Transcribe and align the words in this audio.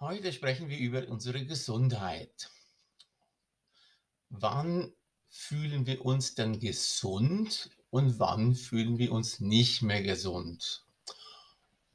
Heute 0.00 0.32
sprechen 0.32 0.68
wir 0.68 0.78
über 0.78 1.08
unsere 1.08 1.44
Gesundheit. 1.44 2.50
Wann 4.30 4.92
fühlen 5.28 5.86
wir 5.86 6.04
uns 6.04 6.36
denn 6.36 6.60
gesund 6.60 7.70
und 7.90 8.20
wann 8.20 8.54
fühlen 8.54 8.98
wir 8.98 9.10
uns 9.10 9.40
nicht 9.40 9.82
mehr 9.82 10.04
gesund? 10.04 10.84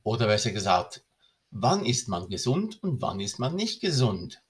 Oder 0.04 0.28
besser 0.28 0.52
gesagt, 0.52 1.06
wann 1.50 1.86
ist 1.86 2.10
man 2.10 2.28
gesund 2.28 2.84
und 2.84 3.02
wann 3.02 3.22
ist 3.22 3.40
man 3.40 3.56
nicht 3.56 3.80
gesund? 3.80 4.42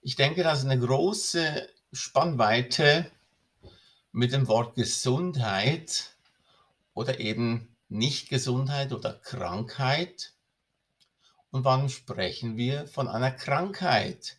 Ich 0.00 0.16
denke, 0.16 0.42
das 0.42 0.60
ist 0.60 0.70
eine 0.70 0.80
große 0.80 1.68
Spannweite 1.92 3.12
mit 4.12 4.32
dem 4.32 4.48
Wort 4.48 4.74
Gesundheit 4.74 6.16
oder 6.94 7.20
eben 7.20 7.76
Nicht-Gesundheit 7.90 8.94
oder 8.94 9.12
Krankheit. 9.18 10.32
Und 11.56 11.64
wann 11.64 11.88
sprechen 11.88 12.58
wir 12.58 12.86
von 12.86 13.08
einer 13.08 13.30
Krankheit? 13.30 14.36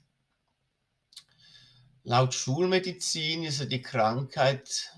Laut 2.03 2.35
Schulmedizin 2.35 3.43
ist 3.43 3.71
die 3.71 3.81
Krankheit 3.81 4.95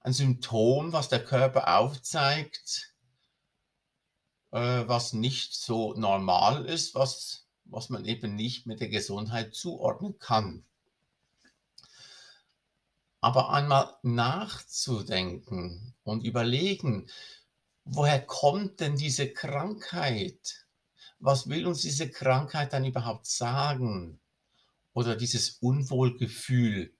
ein 0.00 0.14
Symptom, 0.14 0.94
was 0.94 1.10
der 1.10 1.22
Körper 1.22 1.76
aufzeigt, 1.76 2.94
äh, 4.52 4.84
was 4.86 5.12
nicht 5.12 5.54
so 5.54 5.92
normal 5.92 6.64
ist, 6.64 6.94
was, 6.94 7.46
was 7.64 7.90
man 7.90 8.06
eben 8.06 8.34
nicht 8.34 8.64
mit 8.64 8.80
der 8.80 8.88
Gesundheit 8.88 9.54
zuordnen 9.54 10.18
kann. 10.18 10.64
Aber 13.20 13.50
einmal 13.50 13.94
nachzudenken 14.02 15.94
und 16.02 16.24
überlegen, 16.24 17.10
woher 17.84 18.24
kommt 18.24 18.80
denn 18.80 18.96
diese 18.96 19.30
Krankheit? 19.30 20.64
Was 21.20 21.50
will 21.50 21.66
uns 21.66 21.82
diese 21.82 22.10
Krankheit 22.10 22.72
dann 22.72 22.86
überhaupt 22.86 23.26
sagen? 23.26 24.18
Oder 24.94 25.16
dieses 25.16 25.50
Unwohlgefühl, 25.60 26.94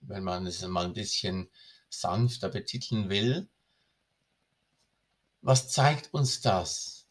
wenn 0.00 0.22
man 0.22 0.46
es 0.46 0.62
mal 0.66 0.84
ein 0.84 0.92
bisschen 0.92 1.50
sanfter 1.88 2.48
betiteln 2.48 3.10
will. 3.10 3.48
Was 5.42 5.68
zeigt 5.68 6.14
uns 6.14 6.40
das? 6.40 7.06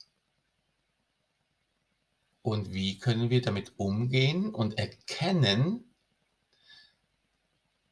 Und 2.42 2.72
wie 2.72 2.98
können 3.00 3.30
wir 3.30 3.42
damit 3.42 3.74
umgehen 3.78 4.54
und 4.56 4.78
erkennen, 4.78 5.94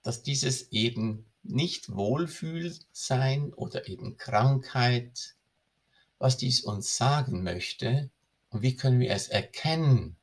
dass 0.03 0.23
dieses 0.23 0.71
eben 0.71 1.25
nicht 1.43 1.93
Wohlfühlsein 1.93 3.53
oder 3.53 3.89
eben 3.89 4.15
Krankheit, 4.15 5.35
was 6.17 6.37
dies 6.37 6.61
uns 6.61 6.95
sagen 6.95 7.43
möchte 7.43 8.09
und 8.57 8.63
wie 8.63 8.75
können 8.75 8.99
wir 8.99 9.11
es 9.11 9.27
erkennen. 9.27 10.15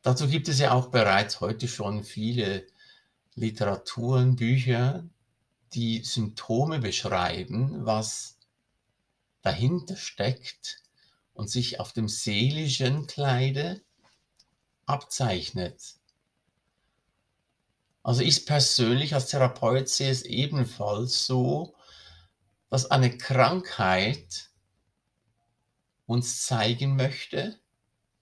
Dazu 0.00 0.26
gibt 0.26 0.48
es 0.48 0.58
ja 0.58 0.72
auch 0.72 0.86
bereits 0.86 1.40
heute 1.40 1.68
schon 1.68 2.02
viele 2.02 2.66
Literaturen, 3.34 4.36
Bücher, 4.36 5.06
die 5.74 6.02
Symptome 6.02 6.78
beschreiben, 6.78 7.84
was 7.84 8.38
dahinter 9.42 9.96
steckt 9.96 10.82
und 11.34 11.50
sich 11.50 11.78
auf 11.78 11.92
dem 11.92 12.08
seelischen 12.08 13.06
Kleide 13.06 13.82
abzeichnet. 14.86 15.96
Also 18.02 18.22
ich 18.22 18.46
persönlich 18.46 19.12
als 19.14 19.26
Therapeut 19.26 19.90
sehe 19.90 20.10
es 20.10 20.22
ebenfalls 20.22 21.26
so, 21.26 21.74
dass 22.70 22.90
eine 22.90 23.18
Krankheit 23.18 24.51
uns 26.12 26.44
zeigen 26.44 26.94
möchte, 26.94 27.58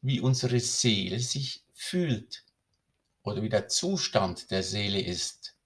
wie 0.00 0.20
unsere 0.20 0.60
Seele 0.60 1.18
sich 1.18 1.64
fühlt 1.74 2.44
oder 3.24 3.42
wie 3.42 3.48
der 3.48 3.66
Zustand 3.66 4.52
der 4.52 4.62
Seele 4.62 5.00
ist. 5.00 5.56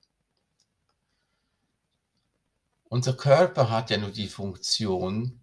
Unser 2.84 3.12
Körper 3.12 3.68
hat 3.68 3.90
ja 3.90 3.98
nur 3.98 4.10
die 4.10 4.28
Funktion, 4.28 5.38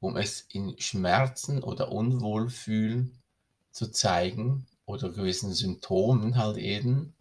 um 0.00 0.16
es 0.16 0.40
in 0.40 0.76
Schmerzen 0.80 1.62
oder 1.62 1.92
Unwohlfühlen 1.92 3.22
zu 3.70 3.92
zeigen 3.92 4.66
oder 4.84 5.10
gewissen 5.10 5.54
Symptomen 5.54 6.36
halt 6.36 6.56
eben, 6.56 7.14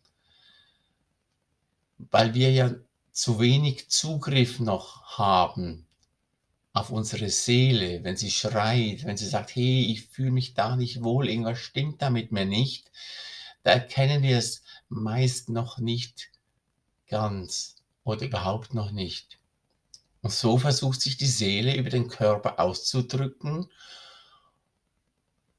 weil 1.99 2.33
wir 2.33 2.51
ja 2.51 2.73
zu 3.11 3.39
wenig 3.39 3.89
Zugriff 3.89 4.59
noch 4.59 5.03
haben 5.17 5.85
auf 6.73 6.89
unsere 6.89 7.29
Seele, 7.29 8.03
wenn 8.03 8.15
sie 8.15 8.31
schreit, 8.31 9.05
wenn 9.05 9.17
sie 9.17 9.27
sagt, 9.27 9.55
hey, 9.55 9.85
ich 9.91 10.03
fühle 10.07 10.31
mich 10.31 10.53
da 10.53 10.75
nicht 10.75 11.03
wohl, 11.03 11.29
irgendwas 11.29 11.59
stimmt 11.59 12.01
da 12.01 12.09
mit 12.09 12.31
mir 12.31 12.45
nicht, 12.45 12.91
da 13.63 13.71
erkennen 13.71 14.23
wir 14.23 14.37
es 14.37 14.63
meist 14.89 15.49
noch 15.49 15.79
nicht 15.79 16.29
ganz 17.07 17.75
oder 18.03 18.25
überhaupt 18.25 18.73
noch 18.73 18.91
nicht. 18.91 19.37
Und 20.21 20.31
so 20.31 20.57
versucht 20.57 21.01
sich 21.01 21.17
die 21.17 21.25
Seele 21.25 21.75
über 21.75 21.89
den 21.89 22.07
Körper 22.07 22.59
auszudrücken 22.59 23.67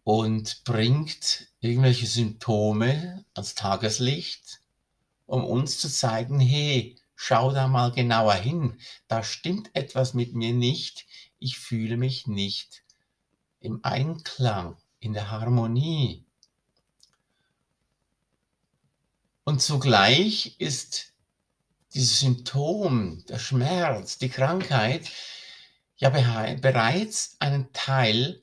und 0.05 0.65
bringt 0.65 1.49
irgendwelche 1.61 2.06
Symptome 2.06 3.25
ans 3.34 3.55
Tageslicht, 3.55 4.61
um 5.27 5.45
uns 5.45 5.78
zu 5.78 5.89
zeigen, 5.89 6.41
hey, 6.41 6.97
schau 7.15 7.53
da 7.53 7.69
mal 7.69 7.93
genauer 7.93 8.34
hin, 8.34 8.78
da 9.09 9.23
stimmt 9.23 9.71
etwas 9.75 10.15
mit 10.15 10.34
mir 10.34 10.53
nicht, 10.53 11.06
ich 11.39 11.59
fühle 11.59 11.97
mich 11.97 12.27
nicht 12.27 12.84
im 13.61 13.81
Einklang, 13.84 14.77
in 14.99 15.12
der 15.12 15.31
Harmonie. 15.31 16.25
Und 19.45 19.61
zugleich 19.61 20.56
ist 20.59 21.12
dieses 21.95 22.21
Symptom, 22.21 23.25
der 23.27 23.39
Schmerz, 23.39 24.19
die 24.19 24.28
Krankheit 24.28 25.11
ja 25.97 26.11
bereits 26.11 27.37
einen 27.39 27.72
Teil 27.72 28.43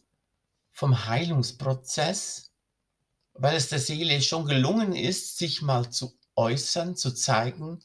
vom 0.72 1.06
Heilungsprozess, 1.06 2.52
weil 3.34 3.56
es 3.56 3.70
der 3.70 3.80
Seele 3.80 4.22
schon 4.22 4.46
gelungen 4.46 4.94
ist, 4.94 5.38
sich 5.38 5.62
mal 5.62 5.90
zu 5.90 6.18
äußern, 6.36 6.96
zu 6.96 7.12
zeigen, 7.12 7.84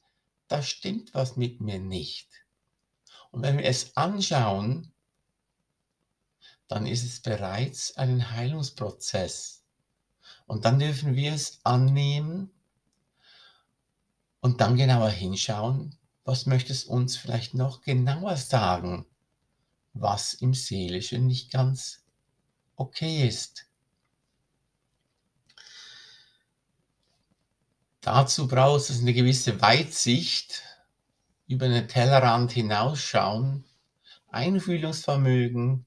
da 0.54 0.62
stimmt 0.62 1.14
was 1.14 1.36
mit 1.36 1.60
mir 1.60 1.80
nicht. 1.80 2.28
Und 3.32 3.42
wenn 3.42 3.58
wir 3.58 3.64
es 3.64 3.96
anschauen, 3.96 4.92
dann 6.68 6.86
ist 6.86 7.02
es 7.02 7.18
bereits 7.18 7.96
ein 7.96 8.30
Heilungsprozess. 8.30 9.64
Und 10.46 10.64
dann 10.64 10.78
dürfen 10.78 11.16
wir 11.16 11.32
es 11.32 11.58
annehmen 11.64 12.52
und 14.38 14.60
dann 14.60 14.76
genauer 14.76 15.10
hinschauen, 15.10 15.98
was 16.22 16.46
möchte 16.46 16.72
es 16.72 16.84
uns 16.84 17.16
vielleicht 17.16 17.54
noch 17.54 17.80
genauer 17.80 18.36
sagen, 18.36 19.06
was 19.92 20.34
im 20.34 20.54
Seelischen 20.54 21.26
nicht 21.26 21.50
ganz 21.50 22.04
okay 22.76 23.26
ist. 23.26 23.66
Dazu 28.04 28.48
braucht 28.48 28.90
es 28.90 29.00
eine 29.00 29.14
gewisse 29.14 29.62
Weitsicht, 29.62 30.62
über 31.46 31.68
den 31.68 31.88
Tellerrand 31.88 32.52
hinausschauen, 32.52 33.64
Einfühlungsvermögen 34.28 35.86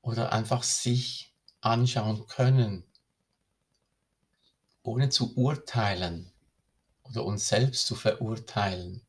oder 0.00 0.32
einfach 0.32 0.64
sich 0.64 1.32
anschauen 1.60 2.26
können, 2.26 2.82
ohne 4.82 5.10
zu 5.10 5.32
urteilen 5.36 6.32
oder 7.04 7.24
uns 7.24 7.46
selbst 7.46 7.86
zu 7.86 7.94
verurteilen. 7.94 9.06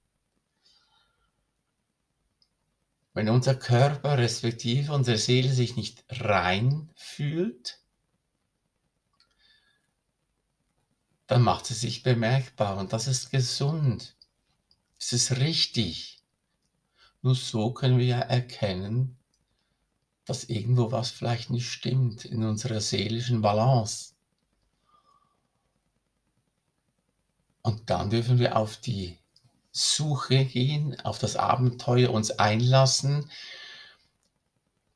Wenn 3.15 3.29
unser 3.29 3.55
Körper 3.55 4.19
respektive 4.19 4.93
unsere 4.93 5.17
Seele 5.17 5.51
sich 5.51 5.75
nicht 5.77 6.05
rein 6.09 6.91
fühlt, 6.95 7.82
dann 11.33 11.41
macht 11.41 11.65
sie 11.65 11.73
sich 11.73 12.03
bemerkbar 12.03 12.77
und 12.77 12.93
das 12.93 13.07
ist 13.07 13.31
gesund. 13.31 14.15
Es 14.99 15.13
ist 15.13 15.37
richtig. 15.37 16.21
Nur 17.23 17.33
so 17.33 17.71
können 17.71 17.97
wir 17.97 18.05
ja 18.05 18.19
erkennen, 18.19 19.17
dass 20.25 20.43
irgendwo 20.43 20.91
was 20.91 21.09
vielleicht 21.09 21.49
nicht 21.49 21.71
stimmt 21.71 22.23
in 22.23 22.43
unserer 22.43 22.79
seelischen 22.79 23.41
Balance. 23.41 24.13
Und 27.63 27.89
dann 27.89 28.11
dürfen 28.11 28.37
wir 28.37 28.55
auf 28.55 28.77
die 28.77 29.17
Suche 29.71 30.45
gehen, 30.45 30.99
auf 30.99 31.17
das 31.17 31.35
Abenteuer 31.35 32.11
uns 32.11 32.29
einlassen, 32.29 33.27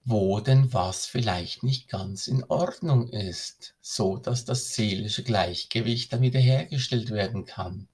wo 0.09 0.39
denn 0.39 0.71
was 0.71 1.05
vielleicht 1.05 1.63
nicht 1.63 1.89
ganz 1.89 2.27
in 2.27 2.45
Ordnung 2.45 3.09
ist, 3.09 3.75
so 3.81 4.15
dass 4.15 4.45
das 4.45 4.73
seelische 4.73 5.21
Gleichgewicht 5.21 6.13
dann 6.13 6.21
wiederhergestellt 6.21 7.11
werden 7.11 7.45
kann. 7.45 7.89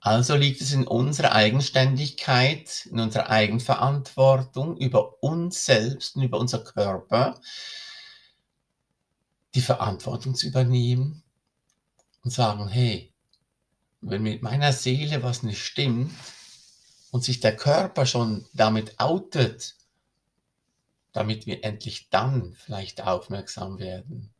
Also 0.00 0.34
liegt 0.34 0.60
es 0.60 0.72
in 0.72 0.88
unserer 0.88 1.30
Eigenständigkeit, 1.30 2.86
in 2.86 2.98
unserer 2.98 3.30
Eigenverantwortung 3.30 4.76
über 4.76 5.22
uns 5.22 5.64
selbst 5.64 6.16
und 6.16 6.22
über 6.22 6.40
unser 6.40 6.64
Körper, 6.64 7.40
die 9.54 9.60
Verantwortung 9.60 10.34
zu 10.34 10.48
übernehmen 10.48 11.22
und 12.24 12.32
sagen, 12.32 12.66
hey, 12.66 13.12
wenn 14.00 14.24
mit 14.24 14.42
meiner 14.42 14.72
Seele 14.72 15.22
was 15.22 15.44
nicht 15.44 15.64
stimmt 15.64 16.10
und 17.12 17.22
sich 17.22 17.38
der 17.38 17.54
Körper 17.54 18.04
schon 18.04 18.44
damit 18.52 18.98
outet, 18.98 19.76
damit 21.12 21.46
wir 21.46 21.64
endlich 21.64 22.08
dann 22.10 22.54
vielleicht 22.54 23.02
aufmerksam 23.02 23.78
werden. 23.78 24.32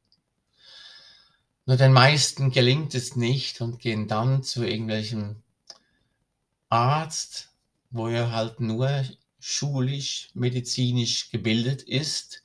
Nur 1.64 1.76
den 1.76 1.92
meisten 1.92 2.50
gelingt 2.50 2.94
es 2.94 3.14
nicht 3.14 3.60
und 3.60 3.78
gehen 3.78 4.08
dann 4.08 4.42
zu 4.42 4.64
irgendwelchem 4.64 5.42
Arzt, 6.68 7.50
wo 7.90 8.08
er 8.08 8.32
halt 8.32 8.58
nur 8.58 9.04
schulisch, 9.38 10.30
medizinisch 10.34 11.30
gebildet 11.30 11.82
ist. 11.82 12.42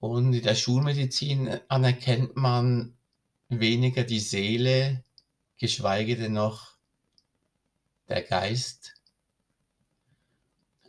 Und 0.00 0.32
in 0.32 0.42
der 0.42 0.54
Schulmedizin 0.54 1.60
anerkennt 1.68 2.34
man 2.36 2.96
weniger 3.48 4.04
die 4.04 4.20
Seele, 4.20 5.04
geschweige 5.58 6.16
denn 6.16 6.32
noch 6.32 6.72
der 8.08 8.22
Geist. 8.22 8.94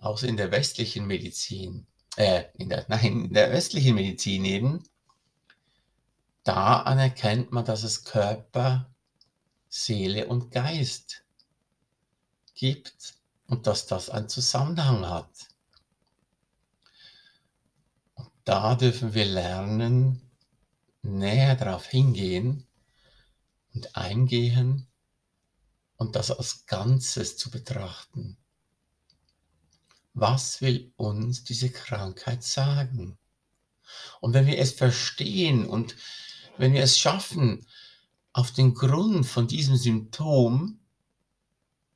Außer 0.01 0.27
in 0.27 0.35
der 0.35 0.51
westlichen 0.51 1.05
Medizin, 1.05 1.85
äh, 2.17 2.45
in 2.55 2.69
der, 2.69 2.85
nein, 2.89 3.25
in 3.25 3.33
der 3.33 3.49
östlichen 3.49 3.93
Medizin 3.95 4.43
eben, 4.45 4.83
da 6.43 6.81
anerkennt 6.81 7.51
man, 7.51 7.65
dass 7.65 7.83
es 7.83 8.03
Körper, 8.03 8.89
Seele 9.69 10.27
und 10.27 10.49
Geist 10.49 11.23
gibt 12.55 13.13
und 13.45 13.67
dass 13.67 13.85
das 13.85 14.09
einen 14.09 14.27
Zusammenhang 14.27 15.07
hat. 15.07 15.29
Und 18.15 18.31
da 18.43 18.73
dürfen 18.73 19.13
wir 19.13 19.25
lernen, 19.25 20.19
näher 21.03 21.55
darauf 21.55 21.85
hingehen 21.85 22.65
und 23.75 23.95
eingehen 23.95 24.87
und 25.97 26.15
das 26.15 26.31
als 26.31 26.65
Ganzes 26.65 27.37
zu 27.37 27.51
betrachten. 27.51 28.40
Was 30.13 30.61
will 30.61 30.91
uns 30.97 31.43
diese 31.43 31.69
Krankheit 31.69 32.43
sagen? 32.43 33.17
Und 34.19 34.33
wenn 34.33 34.47
wir 34.47 34.57
es 34.57 34.71
verstehen 34.73 35.65
und 35.65 35.95
wenn 36.57 36.73
wir 36.73 36.83
es 36.83 36.97
schaffen, 36.97 37.65
auf 38.33 38.51
den 38.51 38.73
Grund 38.73 39.25
von 39.25 39.47
diesem 39.47 39.75
Symptom, 39.75 40.79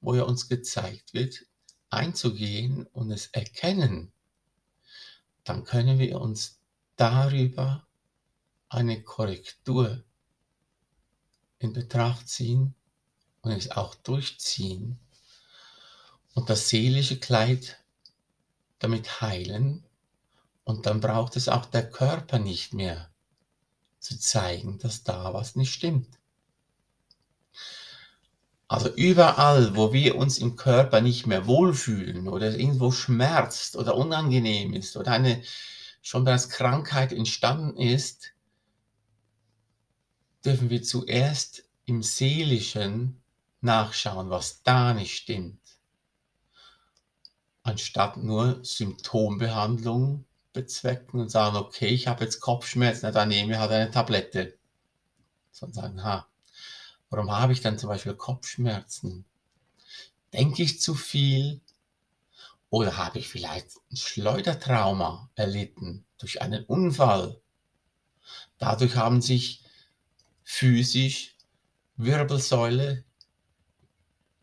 wo 0.01 0.13
er 0.13 0.27
uns 0.27 0.49
gezeigt 0.49 1.13
wird, 1.13 1.45
einzugehen 1.89 2.85
und 2.87 3.11
es 3.11 3.27
erkennen, 3.27 4.11
dann 5.43 5.63
können 5.63 5.99
wir 5.99 6.19
uns 6.19 6.59
darüber 6.95 7.87
eine 8.69 9.01
Korrektur 9.03 10.03
in 11.59 11.73
Betracht 11.73 12.27
ziehen 12.27 12.75
und 13.41 13.51
es 13.51 13.71
auch 13.71 13.95
durchziehen 13.95 14.99
und 16.33 16.49
das 16.49 16.67
seelische 16.67 17.19
Kleid 17.19 17.79
damit 18.79 19.21
heilen 19.21 19.83
und 20.63 20.85
dann 20.85 20.99
braucht 20.99 21.35
es 21.35 21.47
auch 21.49 21.65
der 21.65 21.89
Körper 21.89 22.39
nicht 22.39 22.73
mehr 22.73 23.09
zu 23.99 24.19
zeigen, 24.19 24.77
dass 24.79 25.03
da 25.03 25.33
was 25.33 25.55
nicht 25.55 25.73
stimmt. 25.73 26.19
Also 28.67 28.89
überall, 28.95 29.75
wo 29.75 29.93
wir 29.93 30.15
uns 30.15 30.39
im 30.39 30.55
Körper 30.55 31.01
nicht 31.01 31.27
mehr 31.27 31.45
wohlfühlen 31.45 32.27
oder 32.27 32.57
irgendwo 32.57 32.91
schmerzt 32.91 33.75
oder 33.75 33.95
unangenehm 33.95 34.73
ist 34.73 34.97
oder 34.97 35.11
eine 35.11 35.43
schon 36.01 36.23
bereits 36.23 36.49
Krankheit 36.49 37.13
entstanden 37.13 37.77
ist, 37.77 38.33
dürfen 40.43 40.69
wir 40.69 40.83
zuerst 40.83 41.63
im 41.85 42.01
Seelischen 42.01 43.21
nachschauen, 43.61 44.29
was 44.29 44.63
da 44.63 44.93
nicht 44.93 45.15
stimmt, 45.15 45.59
anstatt 47.65 48.17
nur 48.17 48.63
Symptombehandlung 48.63 50.23
bezwecken 50.53 51.19
und 51.19 51.29
sagen, 51.29 51.57
okay, 51.57 51.87
ich 51.87 52.07
habe 52.07 52.23
jetzt 52.23 52.39
Kopfschmerzen, 52.39 53.11
dann 53.11 53.27
nehme 53.27 53.53
ich 53.53 53.57
halt 53.57 53.71
eine 53.71 53.89
Tablette. 53.89 54.57
Sondern 55.51 55.73
sagen, 55.73 56.03
ha, 56.03 56.27
warum 57.09 57.31
habe 57.31 57.53
ich 57.53 57.61
dann 57.61 57.79
zum 57.79 57.89
Beispiel 57.89 58.13
Kopfschmerzen? 58.13 59.25
Denke 60.31 60.61
ich 60.61 60.79
zu 60.79 60.93
viel? 60.93 61.59
Oder 62.69 62.97
habe 62.97 63.17
ich 63.17 63.29
vielleicht 63.29 63.71
ein 63.91 63.97
Schleudertrauma 63.97 65.31
erlitten 65.33 66.05
durch 66.19 66.41
einen 66.43 66.65
Unfall? 66.65 67.41
Dadurch 68.59 68.95
haben 68.95 69.21
sich 69.21 69.63
physisch 70.43 71.35
Wirbelsäule 71.97 73.05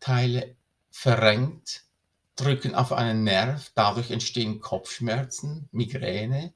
Teile 0.01 0.57
verrenkt 0.91 1.85
drücken 2.35 2.75
auf 2.75 2.91
einen 2.91 3.23
Nerv, 3.23 3.71
dadurch 3.75 4.11
entstehen 4.11 4.59
Kopfschmerzen, 4.59 5.67
Migräne. 5.71 6.53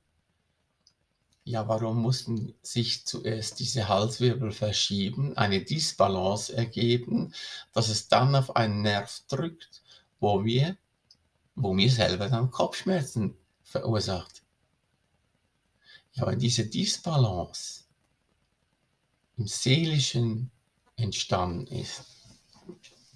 Ja, 1.43 1.67
warum 1.67 2.01
mussten 2.01 2.55
sich 2.61 3.05
zuerst 3.05 3.59
diese 3.59 3.87
Halswirbel 3.87 4.51
verschieben, 4.51 5.37
eine 5.37 5.63
Disbalance 5.63 6.53
ergeben, 6.53 7.33
dass 7.73 7.87
es 7.89 8.09
dann 8.09 8.35
auf 8.35 8.55
einen 8.55 8.81
Nerv 8.81 9.21
drückt, 9.29 9.81
wo 10.19 10.43
wir, 10.43 10.77
wo 11.55 11.73
mir 11.73 11.89
selber 11.89 12.27
dann 12.27 12.51
Kopfschmerzen 12.51 13.37
verursacht. 13.63 14.43
Ja, 16.13 16.25
wenn 16.25 16.39
diese 16.39 16.65
Disbalance 16.65 17.83
im 19.37 19.47
Seelischen 19.47 20.51
entstanden 20.95 21.67
ist, 21.67 22.03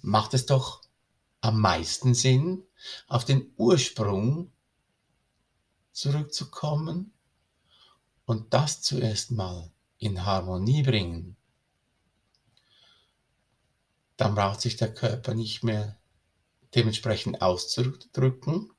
macht 0.02 0.34
es 0.34 0.46
doch 0.46 0.81
am 1.42 1.60
meisten 1.60 2.14
Sinn, 2.14 2.62
auf 3.08 3.24
den 3.24 3.52
Ursprung 3.56 4.50
zurückzukommen 5.92 7.12
und 8.24 8.54
das 8.54 8.80
zuerst 8.80 9.32
mal 9.32 9.70
in 9.98 10.24
Harmonie 10.24 10.82
bringen. 10.82 11.36
Dann 14.16 14.34
braucht 14.34 14.60
sich 14.60 14.76
der 14.76 14.94
Körper 14.94 15.34
nicht 15.34 15.62
mehr 15.64 15.98
dementsprechend 16.74 17.42
auszudrücken 17.42 18.72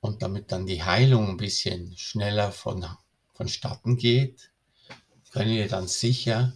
und 0.00 0.22
damit 0.22 0.50
dann 0.50 0.66
die 0.66 0.82
Heilung 0.82 1.28
ein 1.28 1.36
bisschen 1.36 1.96
schneller 1.96 2.50
von, 2.50 2.84
vonstatten 3.34 3.96
geht, 3.96 4.50
können 5.30 5.50
wir 5.50 5.68
dann 5.68 5.86
sicher 5.86 6.54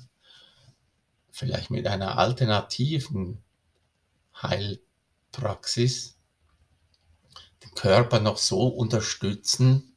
vielleicht 1.31 1.71
mit 1.71 1.87
einer 1.87 2.19
alternativen 2.19 3.43
Heilpraxis 4.43 6.17
den 7.63 7.75
Körper 7.75 8.21
noch 8.21 8.39
so 8.39 8.69
unterstützen, 8.69 9.97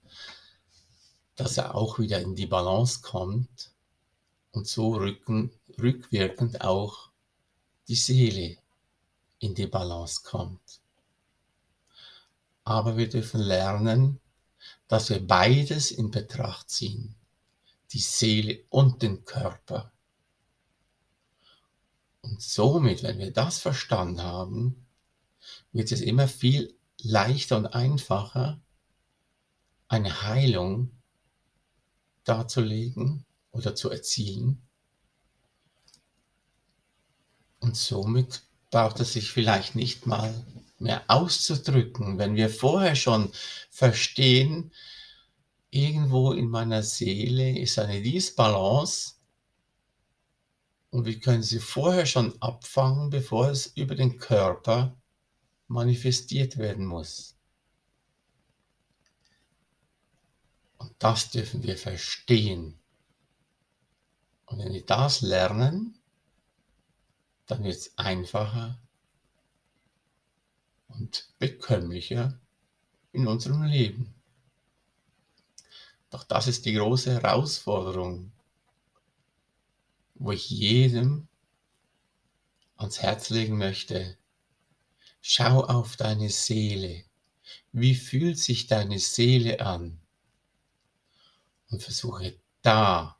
dass 1.35 1.57
er 1.57 1.75
auch 1.75 1.99
wieder 1.99 2.19
in 2.21 2.35
die 2.35 2.47
Balance 2.47 3.01
kommt 3.01 3.71
und 4.51 4.67
so 4.67 4.95
rücken, 4.95 5.51
rückwirkend 5.79 6.61
auch 6.61 7.09
die 7.87 7.95
Seele 7.95 8.57
in 9.39 9.55
die 9.55 9.67
Balance 9.67 10.21
kommt. 10.23 10.81
Aber 12.63 12.97
wir 12.97 13.09
dürfen 13.09 13.39
lernen, 13.39 14.19
dass 14.87 15.09
wir 15.09 15.25
beides 15.25 15.91
in 15.91 16.11
Betracht 16.11 16.69
ziehen, 16.69 17.15
die 17.91 17.99
Seele 17.99 18.63
und 18.69 19.01
den 19.01 19.25
Körper. 19.25 19.91
Somit, 22.41 23.03
wenn 23.03 23.19
wir 23.19 23.31
das 23.31 23.59
verstanden 23.59 24.23
haben, 24.23 24.87
wird 25.73 25.91
es 25.91 25.99
immer 25.99 26.27
viel 26.27 26.73
leichter 27.01 27.57
und 27.57 27.67
einfacher, 27.67 28.61
eine 29.89 30.21
Heilung 30.21 30.91
darzulegen 32.23 33.25
oder 33.51 33.75
zu 33.75 33.89
erzielen. 33.89 34.61
Und 37.59 37.75
somit 37.75 38.43
braucht 38.71 39.01
es 39.01 39.13
sich 39.13 39.31
vielleicht 39.31 39.75
nicht 39.75 40.05
mal 40.05 40.33
mehr 40.77 41.03
auszudrücken, 41.09 42.19
wenn 42.19 42.37
wir 42.37 42.49
vorher 42.49 42.95
schon 42.95 43.33
verstehen, 43.69 44.71
irgendwo 45.71 46.31
in 46.31 46.47
meiner 46.47 46.83
Seele 46.83 47.59
ist 47.59 47.77
eine 47.79 48.01
Disbalance 48.01 49.18
und 50.91 51.05
wir 51.05 51.19
können 51.19 51.43
sie 51.43 51.59
vorher 51.59 52.05
schon 52.05 52.41
abfangen, 52.41 53.09
bevor 53.09 53.49
es 53.49 53.67
über 53.67 53.95
den 53.95 54.17
Körper 54.17 54.95
manifestiert 55.67 56.57
werden 56.57 56.85
muss. 56.85 57.37
Und 60.77 60.93
das 60.97 61.29
dürfen 61.29 61.63
wir 61.63 61.77
verstehen. 61.77 62.79
Und 64.45 64.59
wenn 64.59 64.73
wir 64.73 64.85
das 64.85 65.21
lernen, 65.21 65.99
dann 67.45 67.63
wird 67.63 67.75
es 67.75 67.97
einfacher 67.97 68.79
und 70.87 71.29
bekömmlicher 71.37 72.39
in 73.11 73.27
unserem 73.27 73.63
Leben. 73.63 74.15
Doch 76.09 76.23
das 76.23 76.47
ist 76.47 76.65
die 76.65 76.73
große 76.73 77.13
Herausforderung, 77.13 78.31
wo 80.19 80.31
ich 80.31 80.49
jedem 80.49 81.27
ans 82.75 83.01
Herz 83.01 83.29
legen 83.29 83.57
möchte. 83.57 84.17
Schau 85.21 85.63
auf 85.63 85.95
deine 85.97 86.29
Seele. 86.29 87.03
Wie 87.71 87.95
fühlt 87.95 88.37
sich 88.37 88.67
deine 88.67 88.99
Seele 88.99 89.59
an? 89.61 89.99
Und 91.69 91.83
versuche 91.83 92.39
da 92.61 93.17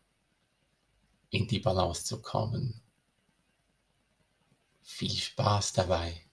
in 1.29 1.48
die 1.48 1.60
Balance 1.60 2.06
zu 2.06 2.22
kommen. 2.22 2.82
Viel 4.82 5.15
Spaß 5.15 5.74
dabei. 5.74 6.28